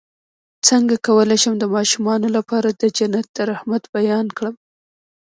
[0.67, 4.55] څنګه کولی شم د ماشومانو لپاره د جنت د رحمت بیان کړم